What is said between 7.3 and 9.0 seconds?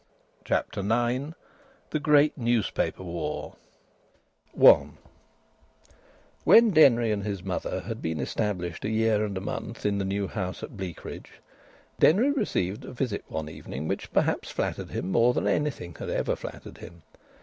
mother had been established a